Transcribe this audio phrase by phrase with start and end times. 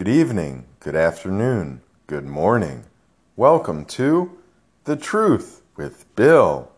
[0.00, 2.84] Good evening, good afternoon, good morning.
[3.36, 4.38] Welcome to
[4.84, 6.72] The Truth with Bill.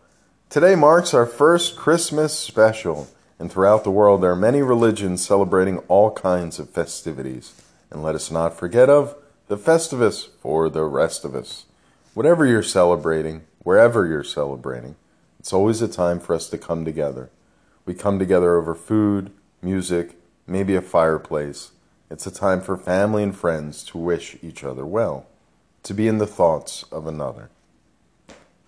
[0.49, 3.07] Today marks our first Christmas special,
[3.39, 7.53] and throughout the world there are many religions celebrating all kinds of festivities.
[7.89, 9.15] And let us not forget of
[9.47, 11.63] the Festivus for the rest of us.
[12.13, 14.97] Whatever you're celebrating, wherever you're celebrating,
[15.39, 17.29] it's always a time for us to come together.
[17.85, 19.31] We come together over food,
[19.61, 21.71] music, maybe a fireplace
[22.13, 25.25] it's a time for family and friends to wish each other well,
[25.81, 27.49] to be in the thoughts of another.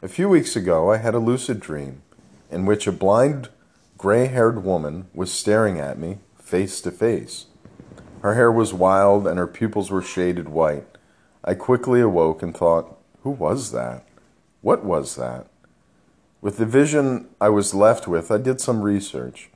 [0.01, 2.01] A few weeks ago, I had a lucid dream
[2.49, 3.49] in which a blind,
[3.99, 7.45] gray haired woman was staring at me face to face.
[8.23, 10.87] Her hair was wild and her pupils were shaded white.
[11.43, 14.07] I quickly awoke and thought, who was that?
[14.61, 15.45] What was that?
[16.41, 19.51] With the vision I was left with, I did some research.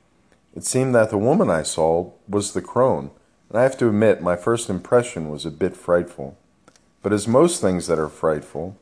[0.54, 3.10] It seemed that the woman I saw was the crone
[3.50, 6.38] and I have to admit, my first impression was a bit frightful.
[7.02, 8.76] But as most things that are frightful,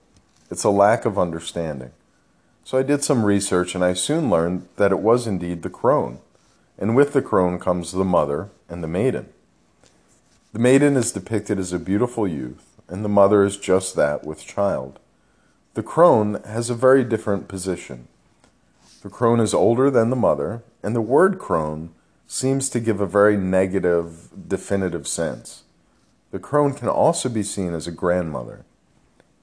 [0.50, 1.92] it's a lack of understanding.
[2.64, 6.18] So I did some research and I soon learned that it was indeed the crone.
[6.78, 9.30] And with the crone comes the mother and the maiden.
[10.52, 14.46] The maiden is depicted as a beautiful youth, and the mother is just that with
[14.46, 14.98] child.
[15.74, 18.08] The crone has a very different position.
[19.02, 21.90] The crone is older than the mother, and the word crone
[22.30, 25.64] seems to give a very negative, definitive sense.
[26.30, 28.66] The crone can also be seen as a grandmother.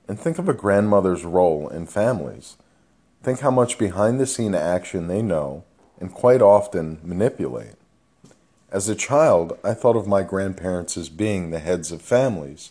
[0.08, 2.58] And think of a grandmother's role in families.
[3.23, 5.64] Think how much behind the scene action they know
[6.00, 7.73] and quite often manipulate.
[8.72, 12.70] As a child, I thought of my grandparents as being the heads of families.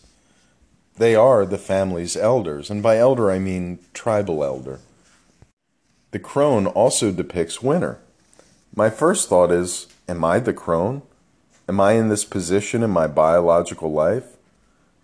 [0.97, 4.79] They are the family's elders, and by elder I mean tribal elder.
[6.13, 7.99] The crone also depicts winter.
[8.77, 11.03] My first thought is Am I the crone?
[11.69, 14.37] Am I in this position in my biological life?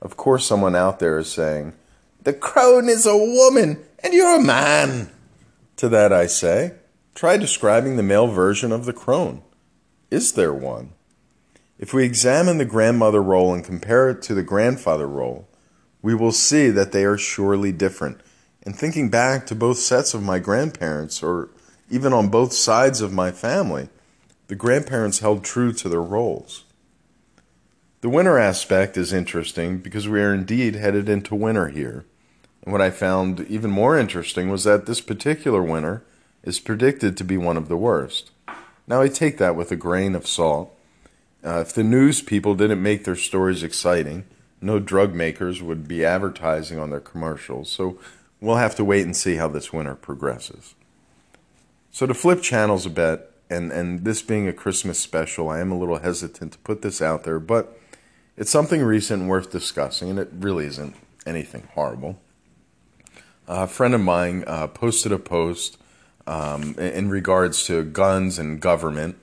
[0.02, 1.72] Of course, someone out there is saying,
[2.22, 5.10] The crone is a woman and you're a man.
[5.76, 6.74] To that I say,
[7.14, 9.42] try describing the male version of the crone.
[10.10, 10.92] Is there one?
[11.78, 15.48] If we examine the grandmother role and compare it to the grandfather role,
[16.02, 18.20] we will see that they are surely different.
[18.62, 21.48] And thinking back to both sets of my grandparents, or
[21.90, 23.88] even on both sides of my family,
[24.50, 26.64] the grandparents held true to their roles.
[28.00, 32.04] The winter aspect is interesting because we are indeed headed into winter here.
[32.64, 36.02] And what I found even more interesting was that this particular winter
[36.42, 38.32] is predicted to be one of the worst.
[38.88, 40.76] Now, I take that with a grain of salt.
[41.44, 44.24] Uh, if the news people didn't make their stories exciting,
[44.60, 47.70] no drug makers would be advertising on their commercials.
[47.70, 48.00] So
[48.40, 50.74] we'll have to wait and see how this winter progresses.
[51.92, 55.72] So, to flip channels a bit, and and this being a Christmas special, I am
[55.72, 57.78] a little hesitant to put this out there, but
[58.36, 60.94] it's something recent worth discussing, and it really isn't
[61.26, 62.18] anything horrible.
[63.46, 65.76] a friend of mine uh, posted a post
[66.26, 69.16] um, in regards to guns and government,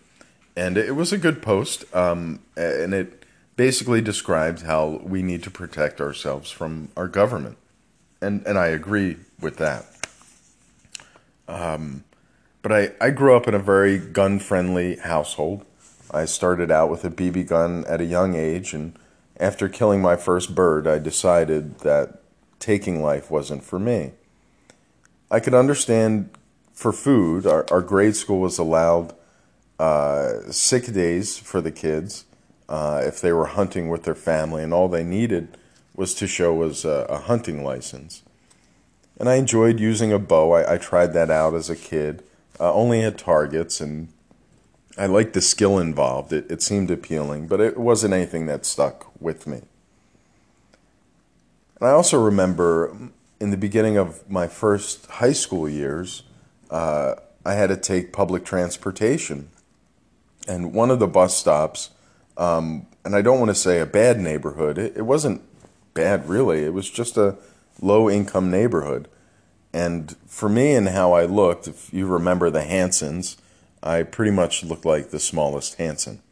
[0.55, 3.23] and it was a good post, um, and it
[3.55, 7.57] basically described how we need to protect ourselves from our government,
[8.21, 9.85] and and I agree with that.
[11.47, 12.03] Um,
[12.67, 15.63] but I, I grew up in a very gun friendly household.
[16.11, 18.99] I started out with a BB gun at a young age, and
[19.39, 22.19] after killing my first bird, I decided that
[22.59, 24.11] taking life wasn't for me.
[25.31, 26.29] I could understand
[26.73, 29.15] for food, our, our grade school was allowed
[29.79, 32.25] uh, sick days for the kids
[32.67, 35.57] uh, if they were hunting with their family, and all they needed
[35.95, 38.23] was to show was a, a hunting license.
[39.17, 40.51] And I enjoyed using a bow.
[40.51, 42.23] I, I tried that out as a kid
[42.59, 44.09] uh, only had targets, and
[44.97, 46.33] I liked the skill involved.
[46.33, 49.61] It, it seemed appealing, but it wasn't anything that stuck with me.
[51.79, 52.95] And I also remember
[53.39, 56.23] in the beginning of my first high school years,
[56.71, 57.15] uh,
[57.45, 59.49] I had to take public transportation.
[60.47, 61.91] And one of the bus stops,
[62.37, 65.41] um, and I don't want to say a bad neighborhood, it, it wasn't
[65.93, 67.37] bad really, it was just a
[67.81, 69.07] low income neighborhood.
[69.77, 73.37] And for me and how I looked, if you remember the Hansons,
[73.83, 76.23] I pretty much looked like the smallest Hanson.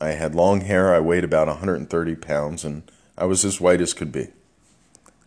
[0.00, 3.92] I had long hair, I weighed about 130 pounds, and I was as white as
[3.92, 4.28] could be.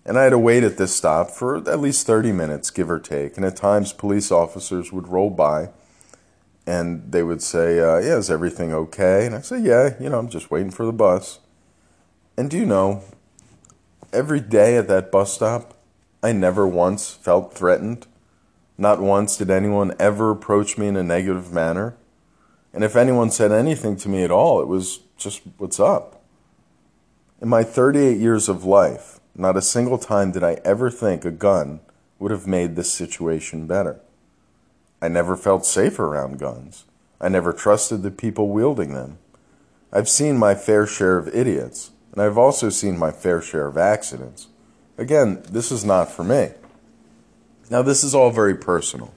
[0.04, 3.00] And I had to wait at this stop for at least 30 minutes, give or
[3.00, 3.38] take.
[3.38, 5.70] And at times, police officers would roll by
[6.66, 9.28] and they would say, uh, Yeah, is everything okay?
[9.28, 11.38] And I say, Yeah, you know, I'm just waiting for the bus.
[12.36, 13.04] And do you know,
[14.12, 15.73] every day at that bus stop,
[16.24, 18.08] I never once felt threatened.
[18.78, 21.98] Not once did anyone ever approach me in a negative manner.
[22.74, 26.24] And if anyone said anything to me at all, it was just, what's up?
[27.42, 31.31] In my 38 years of life, not a single time did I ever think a
[31.31, 31.81] gun
[32.20, 34.00] would have made this situation better.
[35.02, 36.86] I never felt safe around guns.
[37.19, 39.18] I never trusted the people wielding them.
[39.92, 43.78] I've seen my fair share of idiots, and I've also seen my fair share of
[43.78, 44.48] accidents.
[44.98, 46.50] Again, this is not for me.
[47.69, 49.13] Now, this is all very personal,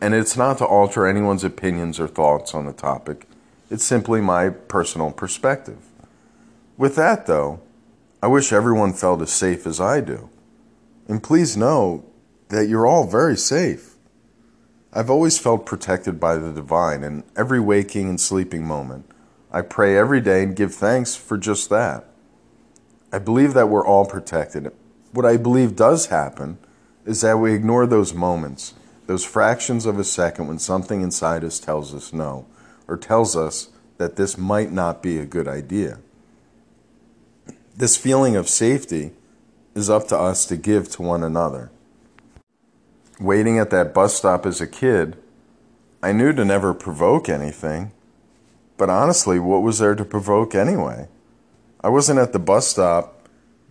[0.00, 3.26] and it's not to alter anyone's opinions or thoughts on the topic.
[3.70, 5.78] It's simply my personal perspective.
[6.76, 7.60] With that, though,
[8.22, 10.28] I wish everyone felt as safe as I do.
[11.08, 12.04] And please know
[12.48, 13.94] that you're all very safe.
[14.92, 19.06] I've always felt protected by the divine in every waking and sleeping moment.
[19.50, 22.04] I pray every day and give thanks for just that.
[23.10, 24.70] I believe that we're all protected.
[25.12, 26.58] What I believe does happen
[27.04, 28.74] is that we ignore those moments,
[29.06, 32.46] those fractions of a second when something inside us tells us no,
[32.88, 33.68] or tells us
[33.98, 35.98] that this might not be a good idea.
[37.76, 39.12] This feeling of safety
[39.74, 41.70] is up to us to give to one another.
[43.20, 45.16] Waiting at that bus stop as a kid,
[46.02, 47.92] I knew to never provoke anything,
[48.76, 51.08] but honestly, what was there to provoke anyway?
[51.84, 53.21] I wasn't at the bus stop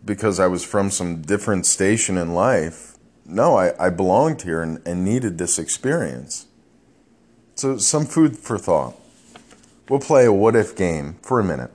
[0.03, 2.98] because I was from some different station in life.
[3.25, 6.48] No, I, I belonged here and, and needed this experience.
[7.56, 8.95] So, some food for thought.
[9.89, 11.71] We'll play a what if game for a minute.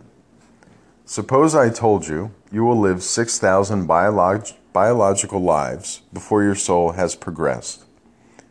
[1.04, 7.14] Suppose I told you you will live 6,000 biolog- biological lives before your soul has
[7.14, 7.84] progressed.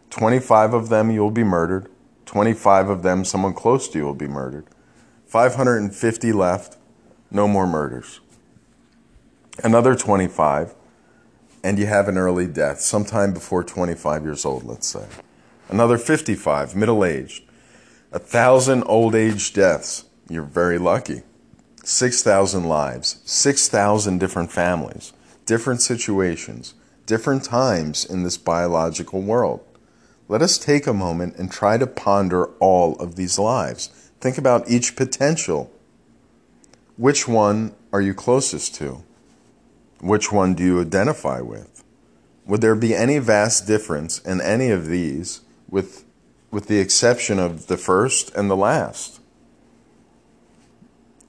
[0.10, 1.90] 25 of them you will be murdered,
[2.26, 4.66] 25 of them someone close to you will be murdered.
[5.26, 6.78] 550 left,
[7.30, 8.22] no more murders.
[9.64, 10.76] Another 25,
[11.64, 15.06] and you have an early death, sometime before 25 years old, let's say.
[15.70, 17.44] Another 55, middle aged.
[18.12, 21.24] A thousand old age deaths, you're very lucky.
[21.86, 25.14] 6,000 lives, 6,000 different families,
[25.46, 26.74] different situations,
[27.06, 29.66] different times in this biological world.
[30.28, 33.88] Let us take a moment and try to ponder all of these lives.
[34.20, 35.72] Think about each potential.
[36.98, 39.05] Which one are you closest to?
[40.02, 41.84] Which one do you identify with?
[42.46, 46.06] Would there be any vast difference in any of these with,
[46.52, 49.20] with the exception of the first and the last?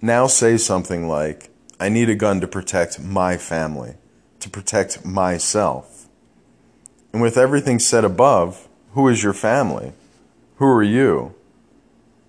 [0.07, 3.95] now say something like, I need a gun to protect my family,
[4.41, 6.09] to protect myself.
[7.13, 9.93] And with everything said above, who is your family?
[10.57, 11.35] Who are you?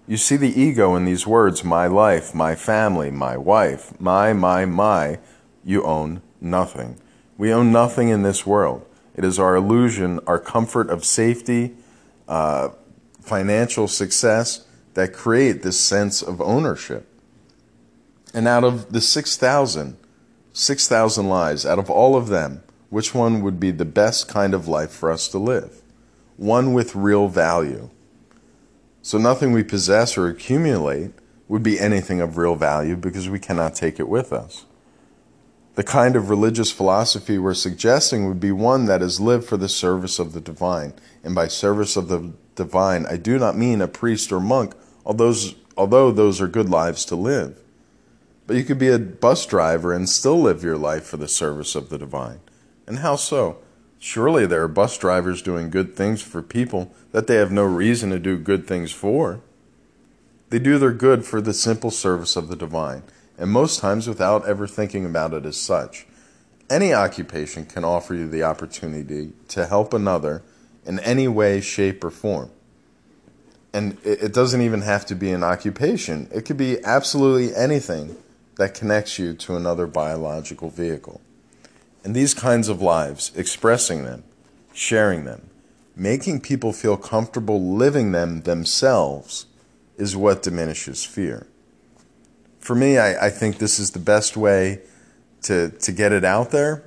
[0.08, 4.66] You see the ego in these words my life, my family, my wife, my, my,
[4.66, 5.20] my.
[5.64, 7.00] You own nothing.
[7.38, 8.86] We own nothing in this world.
[9.16, 11.76] It is our illusion, our comfort of safety,
[12.28, 12.70] uh,
[13.22, 17.08] financial success that create this sense of ownership.
[18.34, 19.98] And out of the 6,000,
[20.54, 24.68] 6,000 lives, out of all of them, which one would be the best kind of
[24.68, 25.82] life for us to live?
[26.38, 27.90] One with real value.
[29.02, 31.12] So nothing we possess or accumulate
[31.48, 34.66] would be anything of real value because we cannot take it with us.
[35.78, 39.70] The kind of religious philosophy we're suggesting would be one that is lived for the
[39.70, 40.94] service of the divine.
[41.24, 44.74] And by service of the divine, I do not mean a priest or monk,
[45.06, 47.60] although those, are good lives to live.
[48.48, 51.76] But you could be a bus driver and still live your life for the service
[51.76, 52.40] of the divine.
[52.88, 53.60] And how so?
[54.00, 58.10] Surely there are bus drivers doing good things for people that they have no reason
[58.10, 59.42] to do good things for.
[60.50, 63.04] They do their good for the simple service of the divine,
[63.38, 66.08] and most times without ever thinking about it as such.
[66.70, 70.44] Any occupation can offer you the opportunity to help another
[70.86, 72.50] in any way, shape, or form.
[73.74, 78.18] And it doesn't even have to be an occupation, it could be absolutely anything
[78.56, 81.22] that connects you to another biological vehicle.
[82.04, 84.24] And these kinds of lives, expressing them,
[84.74, 85.50] sharing them,
[85.96, 89.46] making people feel comfortable living them themselves,
[89.98, 91.48] is what diminishes fear.
[92.68, 94.82] For me, I, I think this is the best way
[95.44, 96.84] to, to get it out there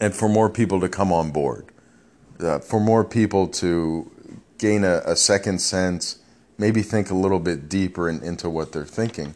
[0.00, 1.66] and for more people to come on board,
[2.40, 4.10] uh, for more people to
[4.56, 6.20] gain a, a, second sense,
[6.56, 9.34] maybe think a little bit deeper in, into what they're thinking.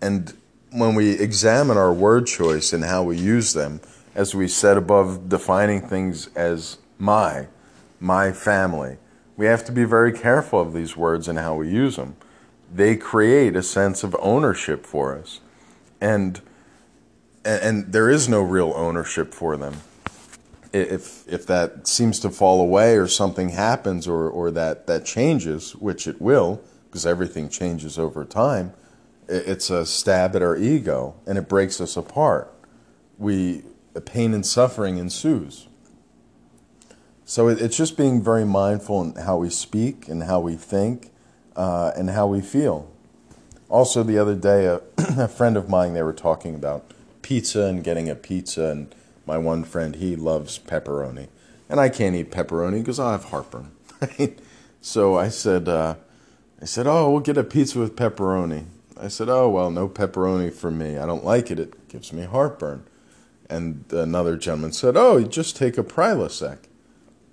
[0.00, 0.32] And
[0.70, 3.82] when we examine our word choice and how we use them,
[4.14, 7.48] as we said above, defining things as my,
[8.00, 8.96] my family,
[9.36, 12.16] we have to be very careful of these words and how we use them.
[12.74, 15.40] They create a sense of ownership for us.
[16.00, 16.40] And,
[17.44, 19.76] and there is no real ownership for them.
[20.72, 25.76] If, if that seems to fall away or something happens or, or that, that changes,
[25.76, 28.72] which it will, because everything changes over time,
[29.28, 32.52] it's a stab at our ego and it breaks us apart.
[33.18, 33.62] We
[34.04, 35.68] pain and suffering ensues.
[37.24, 41.12] So it's just being very mindful in how we speak and how we think
[41.56, 42.90] uh, and how we feel.
[43.68, 44.80] Also, the other day, a,
[45.18, 46.90] a friend of mine, they were talking about
[47.22, 48.94] pizza and getting a pizza, and
[49.26, 51.28] my one friend, he loves pepperoni.
[51.68, 53.70] And I can't eat pepperoni because I have heartburn.
[54.80, 55.96] so I said, uh,
[56.60, 58.66] I said, oh, we'll get a pizza with pepperoni.
[59.00, 60.98] I said, oh, well, no pepperoni for me.
[60.98, 61.58] I don't like it.
[61.58, 62.84] It gives me heartburn.
[63.50, 66.58] And another gentleman said, oh, you just take a Prilosec.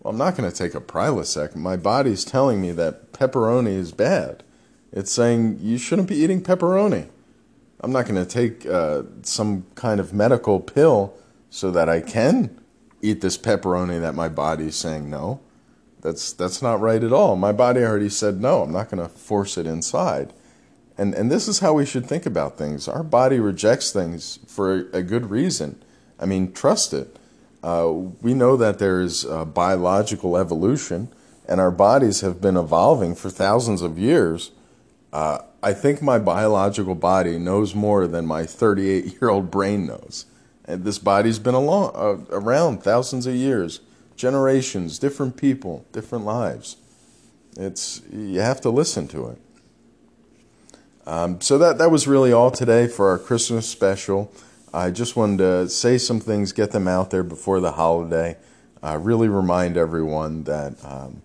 [0.02, 1.56] Well, I'm not going to take a Prilosec.
[1.56, 4.44] My body's telling me that pepperoni is bad.
[4.92, 7.08] It's saying you shouldn't be eating pepperoni.
[7.82, 11.14] I'm not going to take uh, some kind of medical pill
[11.52, 12.60] so that I can
[13.02, 15.40] eat this pepperoni that my body's saying no.
[16.02, 17.36] That's that's not right at all.
[17.36, 18.64] My body already said no.
[18.64, 20.34] I'm not going to force it inside.
[20.98, 22.88] And and this is how we should think about things.
[22.88, 25.82] Our body rejects things for a, a good reason.
[26.20, 27.18] I mean, trust it.
[27.64, 27.92] Uh,
[28.22, 31.10] we know that there is uh, biological evolution,
[31.48, 34.52] and our bodies have been evolving for thousands of years.
[35.14, 40.26] Uh, I think my biological body knows more than my 38 year old brain knows.
[40.66, 43.82] And this body's been along, uh, around thousands of years,
[44.16, 46.78] generations, different people, different lives.
[47.58, 49.42] It's you have to listen to it.
[51.06, 54.32] Um, so that that was really all today for our Christmas special.
[54.74, 58.38] I just wanted to say some things, get them out there before the holiday.
[58.82, 61.22] Uh, really remind everyone that um,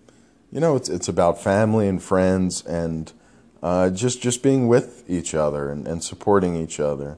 [0.51, 3.11] you know it's it's about family and friends and
[3.63, 7.17] uh, just just being with each other and, and supporting each other.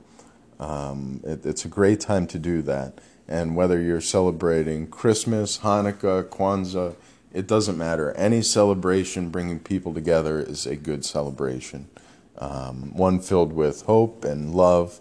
[0.60, 3.00] Um, it, it's a great time to do that.
[3.28, 6.96] And whether you're celebrating Christmas, Hanukkah, Kwanzaa,
[7.34, 8.12] it doesn't matter.
[8.14, 11.90] Any celebration bringing people together is a good celebration.
[12.38, 15.00] Um, one filled with hope and love.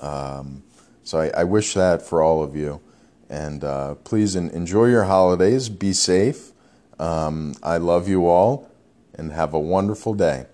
[0.00, 0.62] Um,
[1.08, 2.82] so I, I, wish that for all of you.
[3.30, 5.70] And uh, please enjoy your holidays.
[5.70, 6.52] Be safe.
[6.98, 8.70] Um, I love you all
[9.14, 10.44] and have a wonderful day.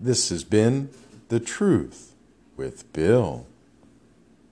[0.00, 0.90] This has been
[1.28, 2.16] The Truth
[2.56, 3.46] with Bill.